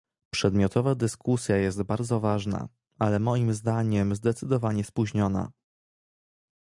Przedmiotowa 0.33 0.95
dyskusja 0.95 1.57
jest 1.57 1.83
bardzo 1.83 2.19
ważna, 2.19 2.67
ale 2.99 3.19
moim 3.19 3.53
zdaniem 3.53 4.15
zdecydowanie 4.15 4.83
spóźniona 4.83 5.51